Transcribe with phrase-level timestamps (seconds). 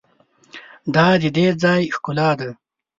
[0.95, 2.49] دا د دې ځای ښکلا ده.